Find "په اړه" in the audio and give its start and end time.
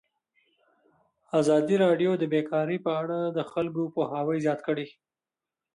2.85-3.19